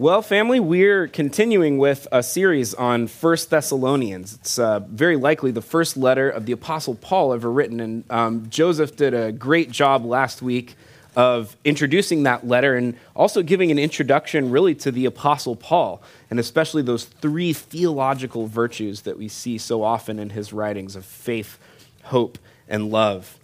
[0.00, 4.34] Well, family, we're continuing with a series on First Thessalonians.
[4.34, 7.80] It's uh, very likely the first letter of the Apostle Paul ever written.
[7.80, 10.76] And um, Joseph did a great job last week
[11.16, 16.38] of introducing that letter and also giving an introduction, really, to the Apostle Paul, and
[16.38, 21.58] especially those three theological virtues that we see so often in his writings of faith,
[22.04, 22.38] hope,
[22.68, 23.36] and love.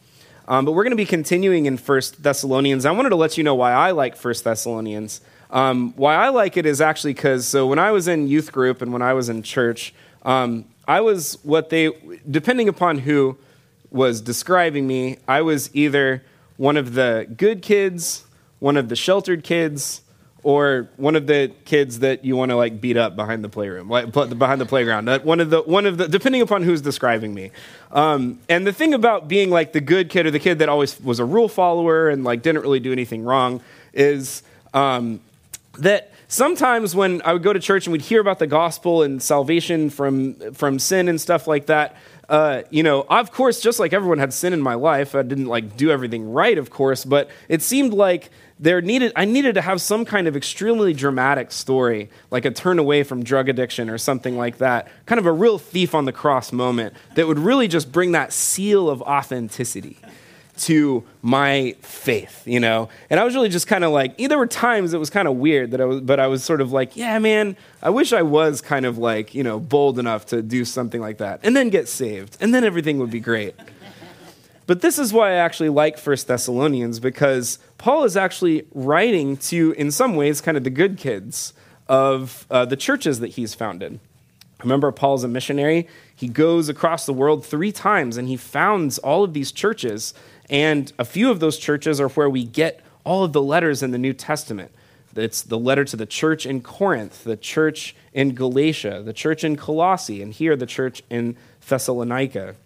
[0.47, 2.87] Um, but we're going to be continuing in First Thessalonians.
[2.87, 5.21] I wanted to let you know why I like First Thessalonians.
[5.55, 8.83] Um, why I like it is actually because so when I was in youth group
[8.83, 11.93] and when I was in church, um, I was what they,
[12.29, 13.39] depending upon who
[13.91, 16.25] was describing me, I was either
[16.57, 18.25] one of the good kids,
[18.59, 20.01] one of the sheltered kids,
[20.43, 23.89] or one of the kids that you want to like beat up behind the playroom,
[23.89, 25.09] like behind the playground.
[25.25, 27.53] One of the one of the depending upon who's describing me.
[27.93, 31.01] Um, and the thing about being like the good kid or the kid that always
[31.01, 33.63] was a rule follower and like didn't really do anything wrong
[33.95, 34.43] is
[34.75, 35.21] um,
[35.79, 39.23] that sometimes when I would go to church and we'd hear about the gospel and
[39.23, 41.97] salvation from, from sin and stuff like that,
[42.29, 45.47] uh, you know, of course, just like everyone had sin in my life, I didn't
[45.47, 49.61] like do everything right, of course, but it seemed like there needed I needed to
[49.61, 53.99] have some kind of extremely dramatic story, like a turn away from drug addiction or
[53.99, 57.69] something like that, kind of a real thief on the cross moment that would really
[57.69, 59.99] just bring that seal of authenticity
[60.57, 62.89] to my faith, you know?
[63.11, 65.37] And I was really just kind of like, there were times it was kind of
[65.37, 68.23] weird that I was, but I was sort of like, yeah, man, I wish I
[68.23, 71.71] was kind of like, you know, bold enough to do something like that and then
[71.71, 73.55] get saved and then everything would be great.
[74.67, 79.73] but this is why I actually like First Thessalonians because Paul is actually writing to,
[79.73, 81.53] in some ways, kind of the good kids
[81.89, 84.01] of uh, the churches that he's founded.
[84.65, 85.87] Remember, Paul's a missionary.
[86.15, 90.15] He goes across the world three times and he founds all of these churches
[90.51, 93.91] and a few of those churches are where we get all of the letters in
[93.91, 94.73] the New Testament.
[95.17, 99.57] It's the letter to the church in Corinth, the church in Galatia, the church in
[99.57, 101.37] Colossae, and here the church in
[101.69, 102.57] Thessalonica.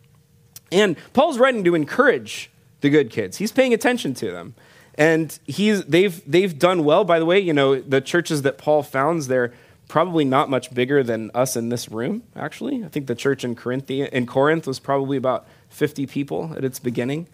[0.73, 2.51] And Paul's writing to encourage
[2.81, 3.37] the good kids.
[3.37, 4.55] He's paying attention to them.
[4.95, 7.05] And he's, they've, they've done well.
[7.05, 9.53] By the way, you know, the churches that Paul founds, they're
[9.87, 12.85] probably not much bigger than us in this room, actually.
[12.85, 17.27] I think the church in, in Corinth was probably about 50 people at its beginning.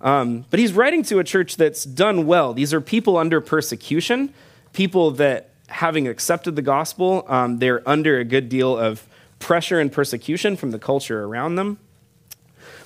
[0.00, 2.52] Um, but he's writing to a church that's done well.
[2.52, 4.32] These are people under persecution,
[4.72, 9.06] people that, having accepted the gospel, um, they're under a good deal of
[9.38, 11.78] pressure and persecution from the culture around them.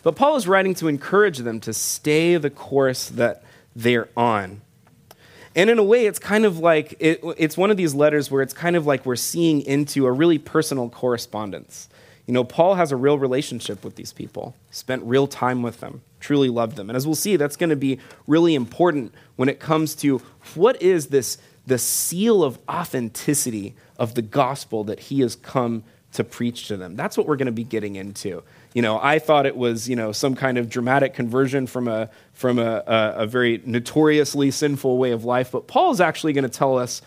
[0.03, 3.43] But Paul is writing to encourage them to stay the course that
[3.77, 4.63] they're on.
[5.55, 8.41] And in a way, it's kind of like it, it's one of these letters where
[8.41, 11.89] it's kind of like we're seeing into a really personal correspondence.
[12.27, 16.03] You know, Paul has a real relationship with these people, spent real time with them,
[16.21, 16.89] truly loved them.
[16.89, 20.19] And as we'll see, that's going to be really important when it comes to
[20.55, 26.25] what is this the seal of authenticity of the gospel that he has come to
[26.25, 26.97] preach to them.
[26.97, 28.43] That's what we're going to be getting into.
[28.75, 32.11] You know, I thought it was, you know, some kind of dramatic conversion from a
[32.33, 36.45] from a, a, a very notoriously sinful way of life, but Paul is actually going
[36.45, 37.03] to tell us,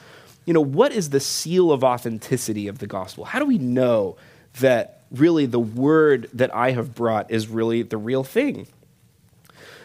[0.46, 3.26] you know, what is the seal of authenticity of the gospel?
[3.26, 4.18] How do we know
[4.60, 8.68] that really the word that I have brought is really the real thing?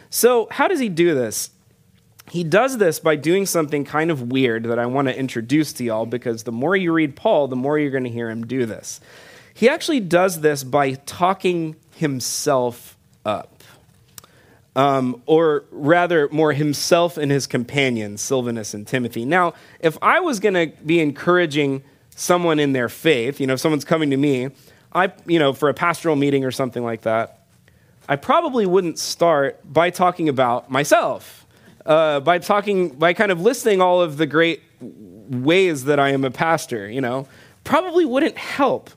[0.09, 1.51] So, how does he do this?
[2.31, 5.83] He does this by doing something kind of weird that I want to introduce to
[5.83, 8.65] y'all because the more you read Paul, the more you're going to hear him do
[8.65, 9.01] this.
[9.53, 13.63] He actually does this by talking himself up.
[14.75, 19.25] Um, or rather, more himself and his companions, Silvanus and Timothy.
[19.25, 21.83] Now, if I was going to be encouraging
[22.15, 24.49] someone in their faith, you know, if someone's coming to me,
[24.93, 27.38] I, you know, for a pastoral meeting or something like that,
[28.09, 31.45] I probably wouldn't start by talking about myself,
[31.85, 36.25] uh, by talking, by kind of listing all of the great ways that I am
[36.25, 37.27] a pastor, you know,
[37.63, 38.89] probably wouldn't help.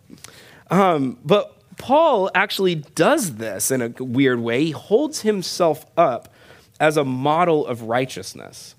[0.70, 4.64] Um, but Paul actually does this in a weird way.
[4.64, 6.32] He holds himself up
[6.80, 8.76] as a model of righteousness.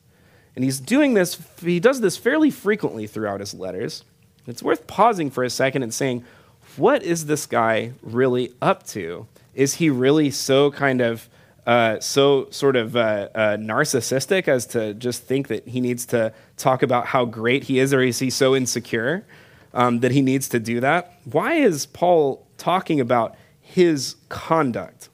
[0.56, 4.04] And he's doing this, he does this fairly frequently throughout his letters.
[4.48, 6.26] It's worth pausing for a second and saying,
[6.76, 9.28] what is this guy really up to?
[9.54, 11.30] Is he really so kind of
[11.66, 16.34] uh, so sort of uh, uh, narcissistic as to just think that he needs to
[16.58, 19.26] talk about how great he is, or is he so insecure
[19.74, 21.20] um, that he needs to do that?
[21.24, 25.10] Why is Paul talking about his conduct?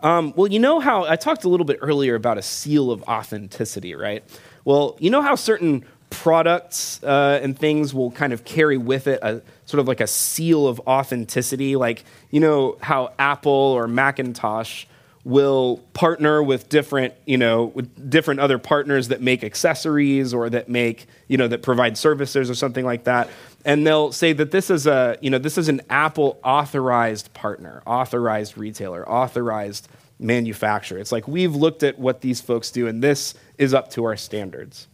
[0.00, 3.02] Um, well, you know how I talked a little bit earlier about a seal of
[3.02, 4.24] authenticity, right?
[4.64, 5.84] Well, you know how certain
[6.20, 10.06] products uh, and things will kind of carry with it a sort of like a
[10.06, 11.76] seal of authenticity.
[11.76, 14.84] Like, you know, how Apple or Macintosh
[15.24, 20.68] will partner with different, you know, with different other partners that make accessories or that
[20.68, 23.30] make, you know, that provide services or something like that.
[23.64, 27.82] And they'll say that this is a, you know, this is an Apple authorized partner,
[27.86, 29.88] authorized retailer, authorized
[30.18, 30.98] manufacturer.
[30.98, 34.18] It's like we've looked at what these folks do and this is up to our
[34.18, 34.86] standards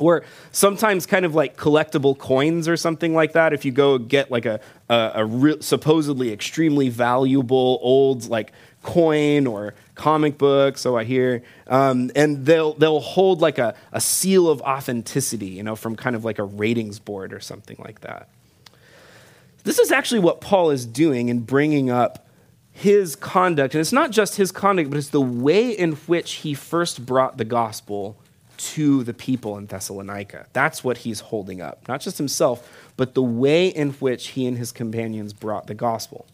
[0.00, 3.52] or sometimes kind of like collectible coins or something like that.
[3.52, 8.52] If you go get like a, a, a re- supposedly extremely valuable old like
[8.82, 14.00] coin or comic book, so I hear, um, and they'll they'll hold like a, a
[14.00, 18.00] seal of authenticity, you know, from kind of like a ratings board or something like
[18.00, 18.28] that.
[19.62, 22.26] This is actually what Paul is doing in bringing up
[22.72, 26.54] his conduct, and it's not just his conduct, but it's the way in which he
[26.54, 28.16] first brought the gospel
[28.60, 30.46] to the people in Thessalonica.
[30.52, 31.88] That's what he's holding up.
[31.88, 36.26] Not just himself, but the way in which he and his companions brought the gospel.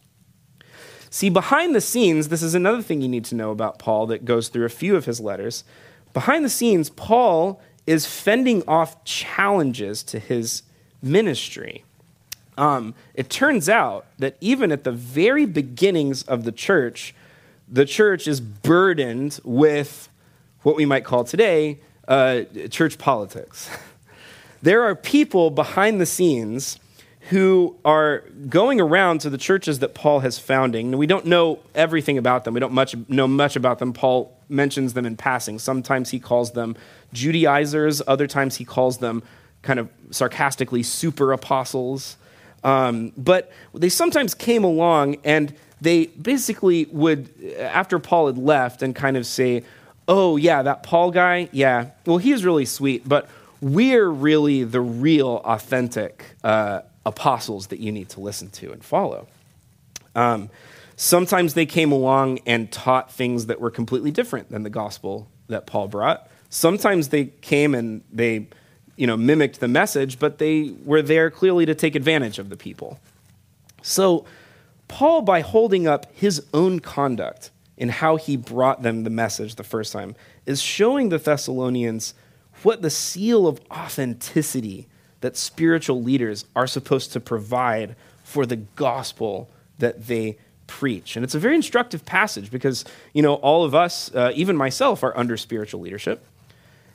[1.09, 4.25] See, behind the scenes, this is another thing you need to know about Paul that
[4.25, 5.63] goes through a few of his letters.
[6.13, 10.63] Behind the scenes, Paul is fending off challenges to his
[11.01, 11.85] ministry.
[12.59, 17.15] Um, it turns out that even at the very beginnings of the church,
[17.69, 20.09] the church is burdened with
[20.63, 23.71] what we might call today uh, church politics.
[24.63, 26.79] there are people behind the scenes
[27.31, 30.97] who are going around to the churches that Paul has founding.
[30.97, 32.55] We don't know everything about them.
[32.55, 33.93] We don't much know much about them.
[33.93, 35.59] Paul mentions them in passing.
[35.59, 36.77] Sometimes he calls them
[37.13, 38.01] Judaizers.
[38.07, 39.25] Other times he calls them
[39.63, 42.17] kind of sarcastically super apostles.
[42.63, 48.95] Um, but they sometimes came along and they basically would, after Paul had left, and
[48.95, 49.63] kind of say,
[50.09, 53.29] oh, yeah, that Paul guy, yeah, well, he's really sweet, but
[53.61, 59.27] we're really the real, authentic uh, apostles that you need to listen to and follow.
[60.15, 60.51] Um,
[60.97, 65.67] sometimes they came along and taught things that were completely different than the gospel that
[65.67, 66.29] Paul brought.
[66.51, 68.49] Sometimes they came and they,
[68.97, 72.57] you know, mimicked the message, but they were there clearly to take advantage of the
[72.57, 72.99] people.
[73.83, 74.25] So,
[74.89, 79.65] Paul, by holding up his own conduct, in how he brought them the message the
[79.65, 80.15] first time
[80.47, 82.15] is showing the Thessalonians
[82.63, 84.89] what the seal of authenticity
[85.21, 91.17] that spiritual leaders are supposed to provide for the gospel that they preach.
[91.17, 95.03] And it's a very instructive passage because, you know, all of us, uh, even myself,
[95.03, 96.25] are under spiritual leadership.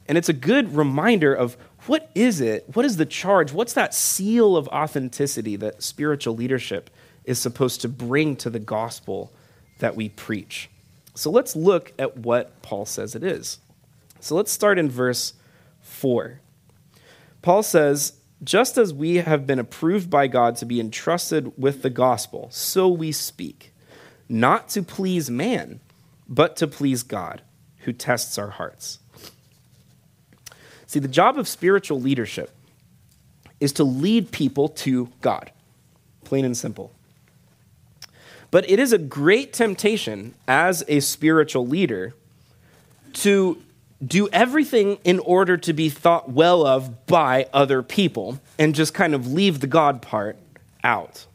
[0.07, 1.55] And it's a good reminder of
[1.85, 2.65] what is it?
[2.73, 3.53] What is the charge?
[3.53, 6.89] What's that seal of authenticity that spiritual leadership
[7.23, 9.31] is supposed to bring to the gospel
[9.79, 10.69] that we preach.
[11.13, 13.59] So let's look at what Paul says it is.
[14.19, 15.33] So let's start in verse
[15.81, 16.39] 4.
[17.41, 18.13] Paul says,
[18.43, 22.87] Just as we have been approved by God to be entrusted with the gospel, so
[22.87, 23.73] we speak,
[24.29, 25.79] not to please man,
[26.27, 27.41] but to please God,
[27.79, 28.99] who tests our hearts.
[30.85, 32.51] See, the job of spiritual leadership
[33.59, 35.51] is to lead people to God,
[36.23, 36.91] plain and simple.
[38.51, 42.13] But it is a great temptation as a spiritual leader
[43.13, 43.61] to
[44.05, 49.13] do everything in order to be thought well of by other people and just kind
[49.13, 50.37] of leave the God part
[50.83, 51.25] out.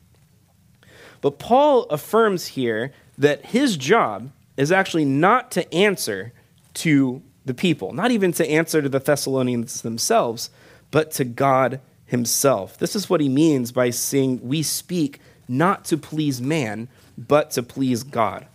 [1.21, 6.33] But Paul affirms here that his job is actually not to answer
[6.75, 10.51] to the people, not even to answer to the Thessalonians themselves,
[10.91, 12.79] but to God himself.
[12.79, 17.63] This is what he means by saying, We speak not to please man, but to
[17.63, 18.47] please God.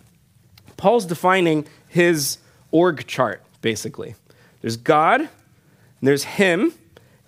[0.76, 2.38] Paul's defining his
[2.70, 4.14] org chart, basically.
[4.60, 5.28] There's God,
[6.00, 6.72] there's him,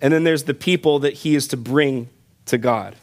[0.01, 2.09] and then there's the people that he is to bring
[2.45, 2.95] to God.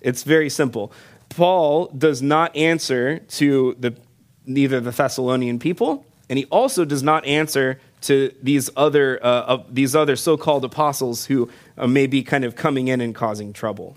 [0.00, 0.92] It's very simple.
[1.28, 3.96] Paul does not answer to the,
[4.44, 9.62] neither the Thessalonian people, and he also does not answer to these other, uh, uh,
[9.68, 13.52] these other so called apostles who uh, may be kind of coming in and causing
[13.52, 13.96] trouble.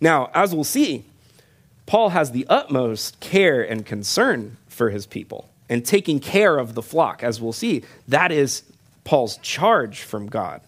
[0.00, 1.04] Now, as we'll see,
[1.86, 6.82] Paul has the utmost care and concern for his people and taking care of the
[6.82, 7.82] flock, as we'll see.
[8.06, 8.62] That is
[9.04, 10.60] Paul's charge from God.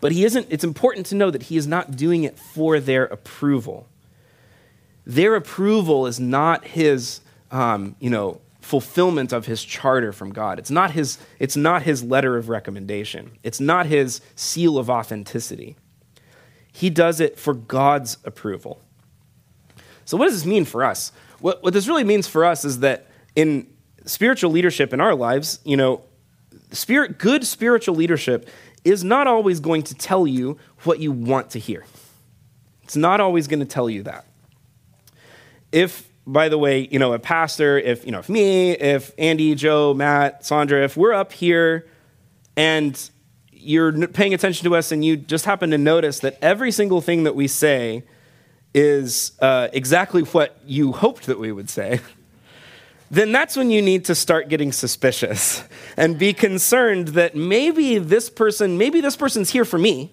[0.00, 3.04] But he isn't, it's important to know that he is not doing it for their
[3.04, 3.86] approval.
[5.06, 10.58] Their approval is not his, um, you know, fulfillment of his charter from God.
[10.58, 13.32] It's not his, it's not his letter of recommendation.
[13.42, 15.76] It's not his seal of authenticity.
[16.72, 18.80] He does it for God's approval.
[20.04, 21.12] So, what does this mean for us?
[21.40, 23.66] What, what this really means for us is that in
[24.04, 26.02] spiritual leadership in our lives, you know,
[26.70, 28.48] spirit, good spiritual leadership
[28.84, 31.84] is not always going to tell you what you want to hear.
[32.82, 34.26] It's not always going to tell you that.
[35.70, 39.54] If by the way, you know, a pastor, if, you know, if me, if Andy,
[39.54, 41.86] Joe, Matt, Sandra, if we're up here
[42.56, 43.10] and
[43.50, 47.24] you're paying attention to us and you just happen to notice that every single thing
[47.24, 48.04] that we say
[48.74, 52.00] is uh, exactly what you hoped that we would say,
[53.10, 55.62] then that's when you need to start getting suspicious
[55.96, 60.10] and be concerned that maybe this person, maybe this person's here for me,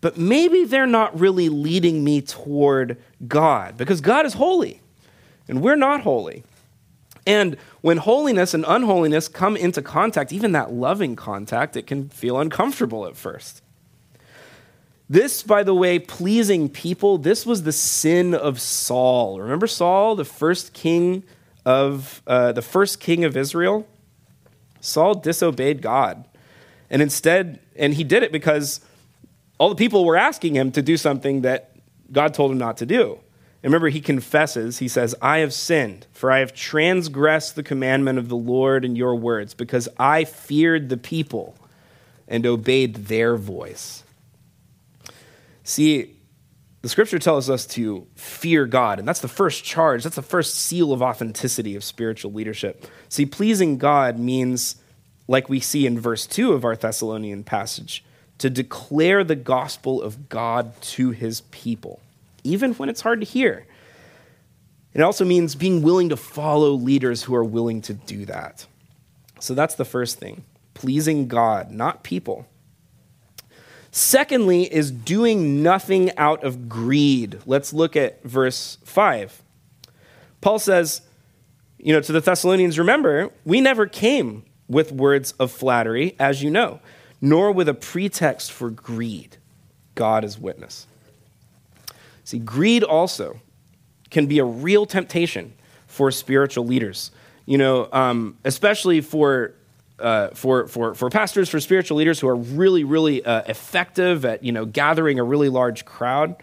[0.00, 2.96] but maybe they're not really leading me toward
[3.26, 4.80] God because God is holy
[5.48, 6.44] and we're not holy.
[7.26, 12.38] And when holiness and unholiness come into contact, even that loving contact, it can feel
[12.38, 13.60] uncomfortable at first.
[15.10, 19.40] This, by the way, pleasing people, this was the sin of Saul.
[19.40, 21.24] Remember Saul, the first king
[21.64, 23.86] of uh, the first king of Israel?
[24.80, 26.24] Saul disobeyed God.
[26.90, 28.80] And instead, and he did it because
[29.58, 31.72] all the people were asking him to do something that
[32.12, 33.18] God told him not to do.
[33.62, 38.18] And remember, he confesses, he says, I have sinned, for I have transgressed the commandment
[38.18, 41.56] of the Lord in your words, because I feared the people
[42.28, 44.04] and obeyed their voice.
[45.68, 46.16] See,
[46.80, 50.54] the scripture tells us to fear God, and that's the first charge, that's the first
[50.54, 52.86] seal of authenticity of spiritual leadership.
[53.08, 54.76] See, pleasing God means,
[55.26, 58.02] like we see in verse 2 of our Thessalonian passage,
[58.38, 62.00] to declare the gospel of God to his people
[62.44, 63.66] even when it's hard to hear.
[64.94, 68.66] It also means being willing to follow leaders who are willing to do that.
[69.38, 70.44] So that's the first thing
[70.74, 72.46] pleasing God, not people.
[73.90, 77.38] Secondly, is doing nothing out of greed.
[77.46, 79.42] Let's look at verse 5.
[80.40, 81.02] Paul says,
[81.78, 86.50] you know, to the Thessalonians, remember, we never came with words of flattery, as you
[86.50, 86.80] know,
[87.20, 89.36] nor with a pretext for greed.
[89.94, 90.86] God is witness.
[92.24, 93.40] See, greed also
[94.10, 95.54] can be a real temptation
[95.86, 97.10] for spiritual leaders.
[97.46, 99.54] You know, um, especially for
[100.00, 104.44] uh, for, for, for pastors, for spiritual leaders who are really, really uh, effective at,
[104.44, 106.36] you know, gathering a really large crowd,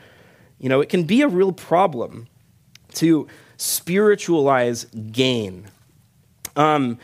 [0.59, 2.27] you know, it can be a real problem
[2.93, 5.67] to spiritualize gain.
[6.55, 6.99] Um,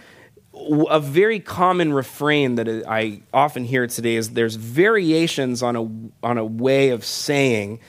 [0.89, 6.37] a very common refrain that I often hear today is there's variations on a, on
[6.37, 7.79] a way of saying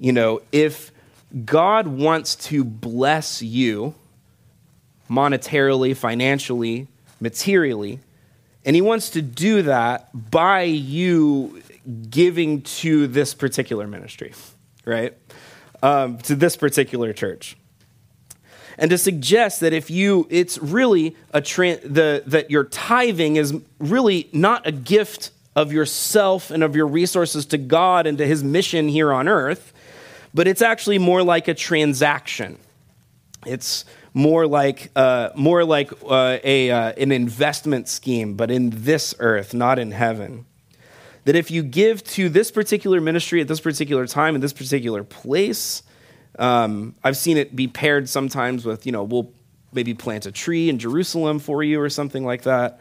[0.00, 0.90] you know, if
[1.44, 3.94] God wants to bless you
[5.10, 6.88] monetarily, financially,
[7.20, 8.00] materially,
[8.64, 11.62] and He wants to do that by you
[12.10, 14.34] giving to this particular ministry,
[14.84, 15.16] right?
[15.82, 17.56] Um, to this particular church.
[18.78, 23.54] And to suggest that if you, it's really a, tra- the, that your tithing is
[23.78, 28.42] really not a gift of yourself and of your resources to God and to His
[28.42, 29.72] mission here on earth,
[30.32, 32.58] but it's actually more like a transaction.
[33.44, 39.14] It's more like, uh, more like uh, a, uh, an investment scheme, but in this
[39.18, 40.46] earth, not in heaven.
[41.24, 45.04] That if you give to this particular ministry at this particular time, in this particular
[45.04, 45.82] place,
[46.38, 49.32] um, I've seen it be paired sometimes with, you know, we'll
[49.72, 52.80] maybe plant a tree in Jerusalem for you or something like that.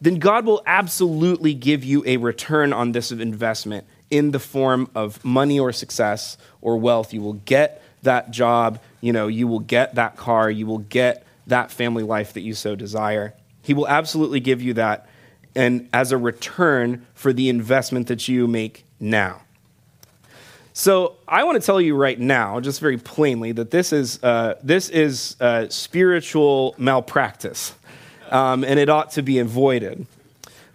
[0.00, 5.24] Then God will absolutely give you a return on this investment in the form of
[5.24, 7.12] money or success or wealth.
[7.12, 11.26] You will get that job, you know, you will get that car, you will get
[11.46, 13.34] that family life that you so desire.
[13.62, 15.08] He will absolutely give you that
[15.56, 19.40] and as a return for the investment that you make now.
[20.74, 24.56] So I want to tell you right now, just very plainly, that this is uh,
[24.62, 27.74] this is uh, spiritual malpractice,
[28.30, 30.06] um, and it ought to be avoided.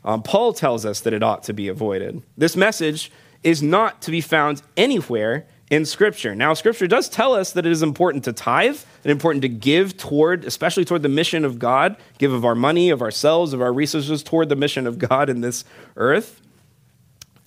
[0.03, 2.23] Um, Paul tells us that it ought to be avoided.
[2.35, 3.11] This message
[3.43, 6.35] is not to be found anywhere in Scripture.
[6.35, 9.95] Now, Scripture does tell us that it is important to tithe and important to give
[9.95, 13.71] toward, especially toward the mission of God, give of our money, of ourselves, of our
[13.71, 15.63] resources toward the mission of God in this
[15.95, 16.41] earth.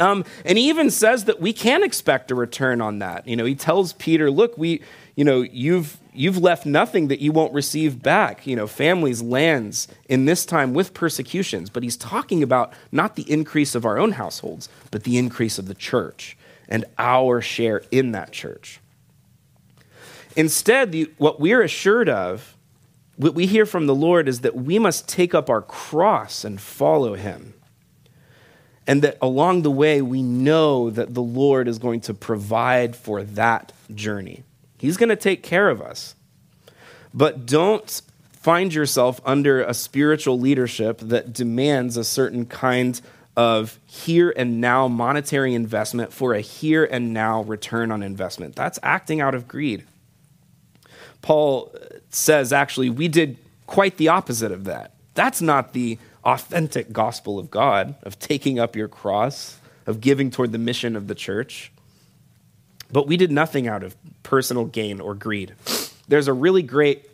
[0.01, 3.29] Um, and he even says that we can expect a return on that.
[3.29, 4.83] You know, he tells Peter, "Look, we,
[5.15, 8.45] you know, you've you've left nothing that you won't receive back.
[8.45, 13.31] You know, families, lands in this time with persecutions." But he's talking about not the
[13.31, 16.37] increase of our own households, but the increase of the church
[16.69, 18.81] and our share in that church.
[20.37, 22.57] Instead, the, what we're assured of,
[23.17, 26.61] what we hear from the Lord, is that we must take up our cross and
[26.61, 27.55] follow Him
[28.87, 33.23] and that along the way, we know that the Lord is going to provide for
[33.23, 34.45] that journey.
[34.79, 36.15] He's going to take care of us.
[37.15, 38.03] But don't
[38.33, 43.01] find yourself under a spiritual leadership that demands a certain kind
[43.37, 48.55] of here and now monetary investment for a here and now return on investment.
[48.55, 49.85] That's acting out of greed.
[51.21, 54.93] Paul uh, says, actually, we did quite the opposite of that.
[55.15, 60.53] That's not the authentic gospel of God, of taking up your cross, of giving toward
[60.53, 61.73] the mission of the church.
[62.93, 65.55] But we did nothing out of personal gain or greed.
[66.09, 67.09] There's a really great,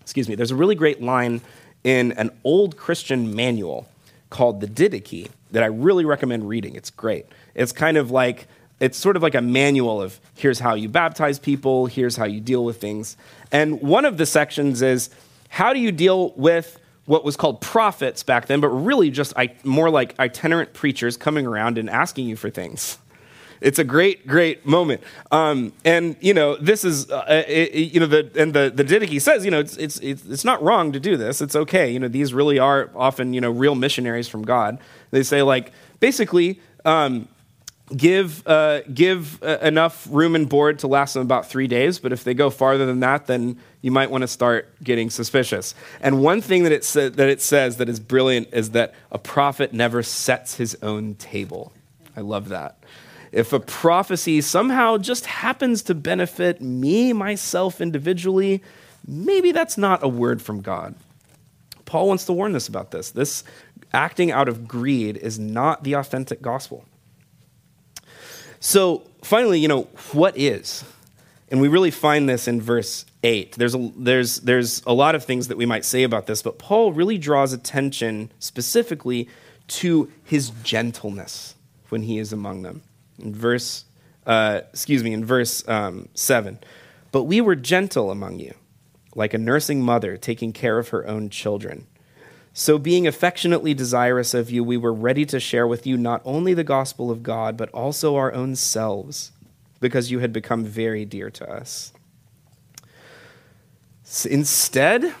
[0.00, 1.40] excuse me, there's a really great line
[1.82, 3.88] in an old Christian manual
[4.30, 6.74] called the Didache that I really recommend reading.
[6.74, 7.26] It's great.
[7.54, 8.48] It's kind of like,
[8.80, 12.40] it's sort of like a manual of here's how you baptize people, here's how you
[12.40, 13.16] deal with things.
[13.52, 15.10] And one of the sections is
[15.48, 19.32] how do you deal with what was called prophets back then, but really just
[19.64, 22.98] more like itinerant preachers coming around and asking you for things.
[23.58, 25.00] It's a great, great moment.
[25.32, 29.18] Um, and you know, this is, uh, it, you know, the and the the Didache
[29.20, 31.40] says, you know, it's it's it's not wrong to do this.
[31.40, 31.90] It's okay.
[31.90, 34.78] You know, these really are often you know real missionaries from God.
[35.16, 36.60] They say like basically.
[36.84, 37.28] Um,
[37.94, 41.98] give uh, give uh, enough room and board to last them about three days.
[41.98, 45.74] But if they go farther than that, then you might want to start getting suspicious.
[46.00, 49.18] And one thing that it sa- that it says that is brilliant is that a
[49.18, 51.72] prophet never sets his own table.
[52.16, 52.78] I love that.
[53.32, 58.62] If a prophecy somehow just happens to benefit me, myself individually,
[59.06, 60.94] maybe that's not a word from God.
[61.84, 63.12] Paul wants to warn us about this.
[63.12, 63.44] This
[63.92, 66.84] acting out of greed is not the authentic gospel.
[68.60, 70.84] So, finally, you know, what is?
[71.50, 73.52] And we really find this in verse 8.
[73.52, 76.58] There's a, there's, there's a lot of things that we might say about this, but
[76.58, 79.28] Paul really draws attention specifically
[79.68, 81.54] to his gentleness
[81.88, 82.82] when he is among them.
[83.18, 83.84] In verse,
[84.26, 86.58] uh, excuse me, in verse um, 7.
[87.12, 88.54] But we were gentle among you,
[89.14, 91.86] like a nursing mother taking care of her own children.
[92.58, 96.54] So, being affectionately desirous of you, we were ready to share with you not only
[96.54, 99.30] the gospel of God, but also our own selves,
[99.78, 101.92] because you had become very dear to us.
[104.24, 105.14] Instead,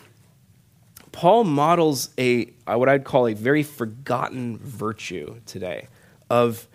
[1.12, 5.88] Paul models a what I'd call a very forgotten virtue today
[6.30, 6.66] of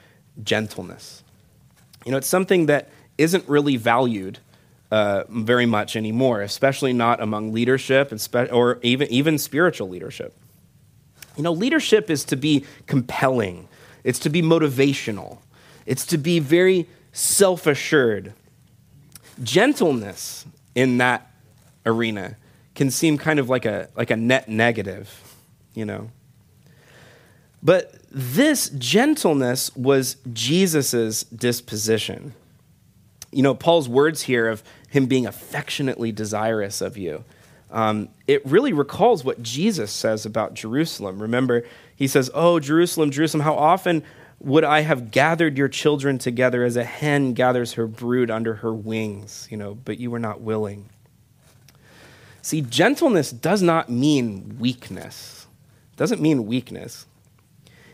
[0.43, 1.23] gentleness.
[2.05, 2.87] You know, it's something that
[3.17, 4.37] isn't really valued
[4.91, 8.13] uh, very much anymore, especially not among leadership
[8.51, 10.35] or even, even spiritual leadership.
[11.37, 13.67] You know, leadership is to be compelling,
[14.03, 15.39] it's to be motivational,
[15.85, 18.33] it's to be very self assured.
[19.41, 21.31] Gentleness in that
[21.85, 22.37] arena
[22.75, 25.35] can seem kind of like a, like a net negative,
[25.74, 26.11] you know.
[27.63, 32.33] But this gentleness was Jesus' disposition.
[33.31, 37.24] You know, Paul's words here of him being affectionately desirous of you
[37.72, 41.22] um, it really recalls what Jesus says about Jerusalem.
[41.22, 41.64] Remember,
[41.96, 44.03] he says, Oh, Jerusalem, Jerusalem, how often
[44.40, 48.74] would I have gathered your children together as a hen gathers her brood under her
[48.74, 50.90] wings, you know, but you were not willing.
[52.42, 55.46] See, gentleness does not mean weakness.
[55.94, 57.05] It doesn't mean weakness.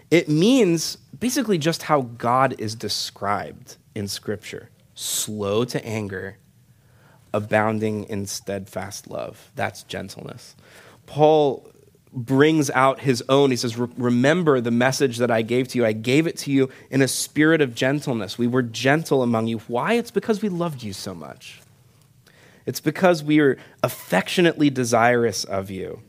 [0.09, 6.37] It means basically just how God is described in Scripture slow to anger,
[7.37, 9.51] abounding in steadfast love.
[9.55, 10.55] That's gentleness.
[11.05, 11.71] Paul
[12.11, 13.51] brings out his own.
[13.51, 15.85] He says, Remember the message that I gave to you.
[15.85, 18.37] I gave it to you in a spirit of gentleness.
[18.37, 19.59] We were gentle among you.
[19.59, 19.93] Why?
[19.93, 21.61] It's because we loved you so much.
[22.65, 26.01] It's because we are affectionately desirous of you.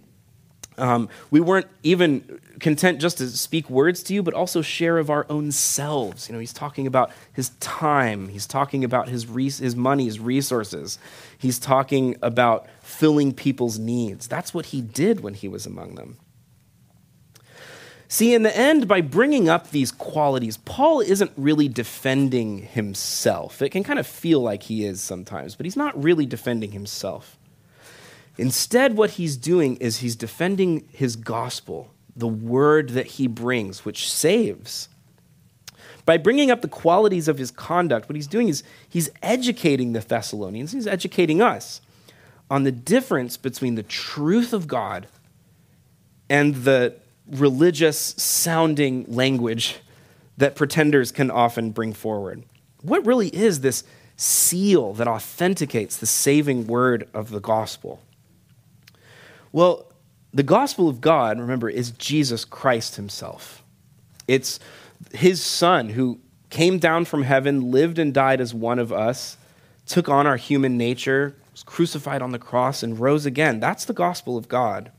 [0.79, 5.11] Um, we weren't even content just to speak words to you, but also share of
[5.11, 6.29] our own selves.
[6.29, 10.21] You know, he's talking about his time, he's talking about his, res- his money, his
[10.21, 10.99] resources,
[11.37, 14.29] he's talking about filling people's needs.
[14.29, 16.17] That's what he did when he was among them.
[18.11, 23.61] See, in the end, by bringing up these qualities, Paul isn't really defending himself.
[23.61, 27.38] It can kind of feel like he is sometimes, but he's not really defending himself.
[28.39, 34.11] Instead, what he's doing is he's defending his gospel, the word that he brings, which
[34.11, 34.89] saves.
[36.05, 40.01] By bringing up the qualities of his conduct, what he's doing is he's educating the
[40.01, 41.81] Thessalonians, he's educating us
[42.49, 45.09] on the difference between the truth of God
[46.31, 46.95] and the
[47.31, 49.77] religious sounding language
[50.39, 52.45] that pretenders can often bring forward.
[52.83, 53.85] What really is this
[54.17, 58.01] seal that authenticates the saving word of the gospel?
[59.53, 59.93] Well,
[60.33, 63.63] the gospel of God, remember, is Jesus Christ himself.
[64.27, 64.61] It's
[65.13, 69.37] his son who came down from heaven, lived and died as one of us,
[69.87, 73.61] took on our human nature, was crucified on the cross, and rose again.
[73.61, 74.91] That's the gospel of God,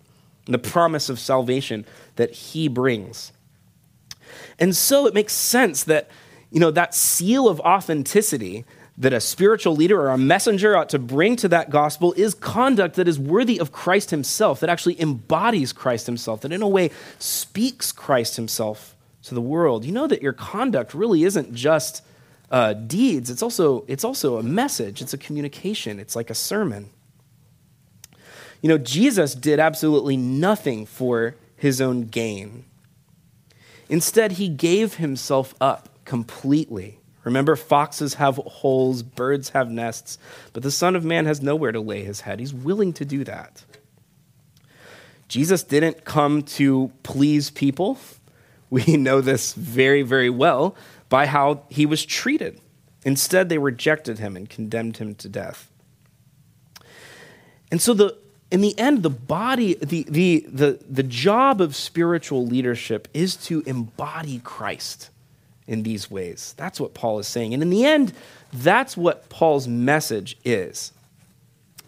[0.46, 1.86] and the promise of salvation
[2.16, 3.32] that he brings.
[4.58, 6.10] And so it makes sense that,
[6.52, 8.66] you know, that seal of authenticity
[9.00, 12.96] that a spiritual leader or a messenger ought to bring to that gospel is conduct
[12.96, 16.92] that is worthy of Christ himself, that actually embodies Christ himself, that in a way
[17.18, 19.86] speaks Christ himself to the world.
[19.86, 22.04] You know that your conduct really isn't just
[22.52, 26.90] uh, deeds, it's also, it's also a message, it's a communication, it's like a sermon.
[28.62, 32.66] You know, Jesus did absolutely nothing for his own gain.
[33.88, 36.99] Instead, he gave himself up completely.
[37.24, 40.18] Remember, foxes have holes, birds have nests,
[40.54, 42.40] but the Son of Man has nowhere to lay his head.
[42.40, 43.64] He's willing to do that.
[45.28, 48.00] Jesus didn't come to please people.
[48.70, 50.76] We know this very, very well
[51.10, 52.60] by how he was treated.
[53.04, 55.70] Instead, they rejected him and condemned him to death.
[57.72, 58.18] And so the
[58.52, 63.62] in the end, the body, the, the, the, the job of spiritual leadership is to
[63.68, 65.12] embody Christ
[65.70, 66.56] in these ways.
[66.58, 67.54] That's what Paul is saying.
[67.54, 68.12] And in the end,
[68.52, 70.92] that's what Paul's message is.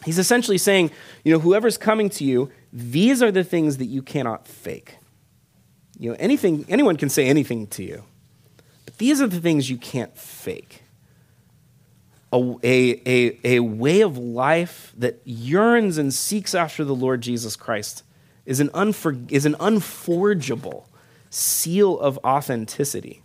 [0.06, 0.91] He's essentially saying,
[1.24, 4.98] you know, whoever's coming to you, these are the things that you cannot fake.
[5.98, 8.04] You know, anything, anyone can say anything to you,
[8.86, 10.84] but these are the things you can't fake
[12.34, 18.04] a, a, a, way of life that yearns and seeks after the Lord Jesus Christ
[18.46, 20.88] is an, unfor, is an unforgeable
[21.30, 23.22] seal of authenticity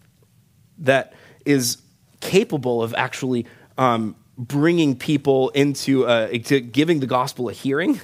[0.79, 1.13] that
[1.45, 1.79] is
[2.21, 3.47] capable of actually
[3.79, 8.01] um, bringing people into, a, to giving the gospel a hearing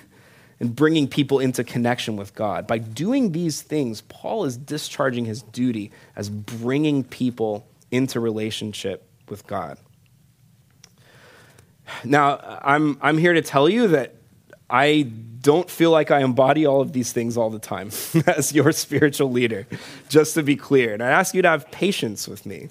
[0.60, 2.66] and bringing people into connection with God.
[2.66, 9.46] By doing these things, Paul is discharging his duty as bringing people into relationship with
[9.46, 9.76] God.
[12.04, 14.14] Now, I'm, I'm here to tell you that
[14.72, 15.02] I
[15.42, 17.90] don't feel like I embody all of these things all the time
[18.26, 19.66] as your spiritual leader,
[20.08, 20.94] just to be clear.
[20.94, 22.70] And I ask you to have patience with me.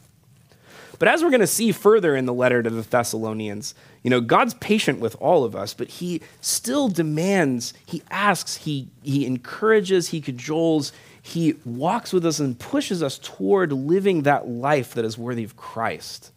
[0.97, 4.21] But as we're going to see further in the letter to the Thessalonians, you know,
[4.21, 10.09] God's patient with all of us, but he still demands, he asks, he, he encourages,
[10.09, 15.17] he cajoles, he walks with us and pushes us toward living that life that is
[15.17, 16.31] worthy of Christ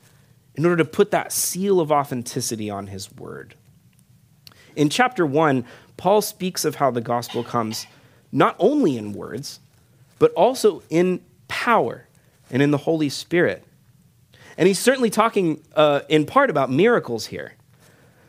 [0.55, 3.55] in order to put that seal of authenticity on his word.
[4.77, 5.65] In chapter 1,
[5.97, 7.87] Paul speaks of how the gospel comes
[8.33, 9.61] not only in words,
[10.19, 12.07] but also in power
[12.51, 13.65] and in the Holy Spirit.
[14.57, 17.55] And he's certainly talking uh, in part about miracles here.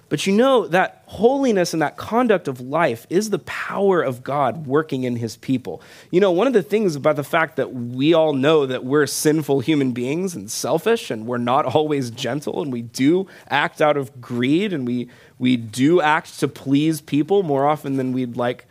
[0.08, 4.68] But you know that holiness and that conduct of life is the power of God
[4.68, 5.82] working in his people.
[6.12, 9.08] You know, one of the things about the fact that we all know that we're
[9.08, 13.98] sinful human beings and selfish and we're not always gentle and we do act out
[13.98, 18.66] of greed and we, we do act to please people more often than we'd like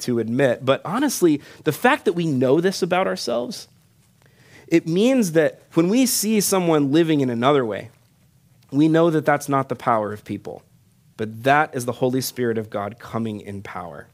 [0.00, 0.66] to admit.
[0.66, 3.68] But honestly, the fact that we know this about ourselves,
[4.68, 7.90] it means that when we see someone living in another way,
[8.70, 10.62] we know that that's not the power of people
[11.16, 14.08] but that is the Holy Spirit of God coming in power.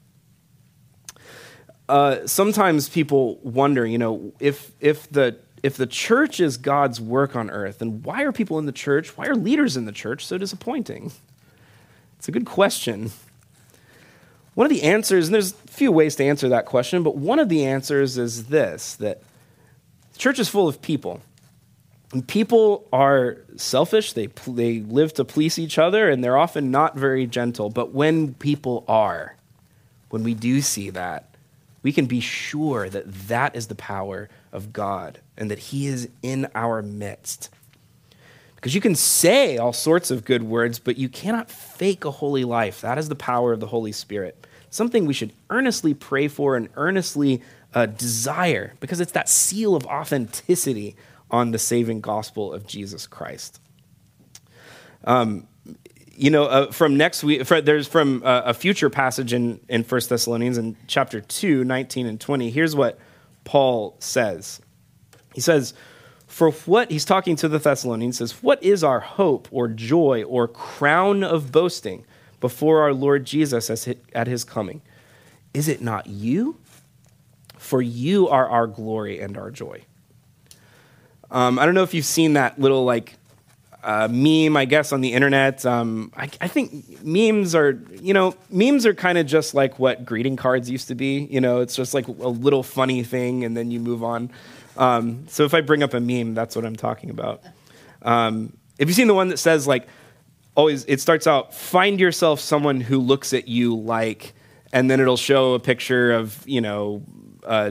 [1.88, 7.34] Uh, sometimes people wonder, you know, if, if, the, if the church is God's work
[7.34, 10.24] on earth, then why are people in the church, why are leaders in the church
[10.24, 11.10] so disappointing?
[12.18, 13.10] It's a good question.
[14.54, 17.38] One of the answers, and there's a few ways to answer that question, but one
[17.38, 19.22] of the answers is this that
[20.12, 21.22] the church is full of people.
[22.26, 27.24] People are selfish, they, they live to please each other, and they're often not very
[27.24, 27.70] gentle.
[27.70, 29.36] But when people are,
[30.08, 31.36] when we do see that,
[31.84, 36.08] we can be sure that that is the power of God and that He is
[36.20, 37.48] in our midst.
[38.56, 42.44] Because you can say all sorts of good words, but you cannot fake a holy
[42.44, 42.80] life.
[42.80, 44.46] That is the power of the Holy Spirit.
[44.68, 47.40] Something we should earnestly pray for and earnestly
[47.72, 50.96] uh, desire, because it's that seal of authenticity
[51.30, 53.60] on the saving gospel of Jesus Christ.
[55.04, 55.46] Um,
[56.20, 59.84] you know, uh, from next week, for, there's from uh, a future passage in, in
[59.84, 62.50] 1 Thessalonians in chapter 2, 19 and 20.
[62.50, 62.98] Here's what
[63.44, 64.60] Paul says.
[65.34, 65.72] He says,
[66.26, 70.46] For what, he's talking to the Thessalonians, says, What is our hope or joy or
[70.46, 72.04] crown of boasting
[72.40, 73.70] before our Lord Jesus
[74.12, 74.82] at his coming?
[75.54, 76.58] Is it not you?
[77.56, 79.84] For you are our glory and our joy.
[81.30, 83.16] Um, I don't know if you've seen that little like
[83.82, 85.64] uh, meme, I guess, on the internet.
[85.64, 90.04] Um, I, I, think memes are, you know, memes are kind of just like what
[90.04, 91.26] greeting cards used to be.
[91.30, 94.30] You know, it's just like a little funny thing, and then you move on.
[94.76, 97.42] Um, so if I bring up a meme, that's what I'm talking about.
[98.02, 99.86] Um, have you seen the one that says like,
[100.54, 100.84] always?
[100.84, 104.34] It starts out, find yourself someone who looks at you like,
[104.72, 107.02] and then it'll show a picture of, you know.
[107.44, 107.70] Uh,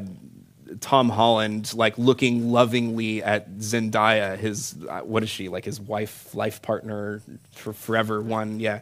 [0.80, 6.62] Tom Holland like looking lovingly at Zendaya, his what is she like his wife, life
[6.62, 8.82] partner for forever one, yeah,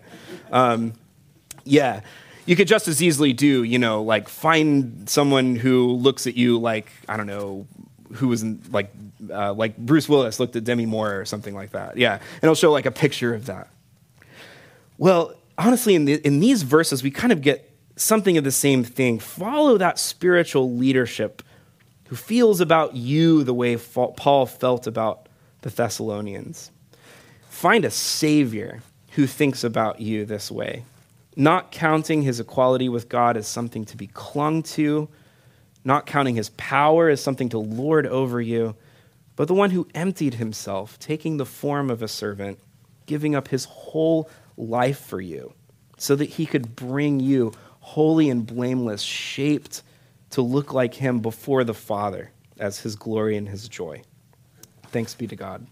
[0.52, 0.94] um,
[1.64, 2.02] yeah.
[2.46, 6.60] You could just as easily do, you know, like find someone who looks at you
[6.60, 7.68] like I don't know,
[8.14, 8.92] who was in, like
[9.30, 12.56] uh, like Bruce Willis looked at Demi Moore or something like that, yeah, and it'll
[12.56, 13.68] show like a picture of that.
[14.98, 18.84] Well, honestly, in, the, in these verses, we kind of get something of the same
[18.84, 19.20] thing.
[19.20, 21.44] Follow that spiritual leadership
[22.08, 25.28] who feels about you the way Paul felt about
[25.62, 26.72] the Thessalonians.
[27.50, 30.84] Find a Savior who thinks about you this way,
[31.36, 35.10] not counting his equality with God as something to be clung to,
[35.84, 38.76] not counting his power as something to lord over you,
[39.36, 42.60] but the one who emptied himself, taking the form of a servant,
[43.06, 45.54] giving up his whole life for you,
[45.98, 49.82] so that he could bring you holy and blameless, shaped
[50.32, 54.02] to look like him before the Father as his glory and his joy.
[54.88, 55.66] Thanks be to God.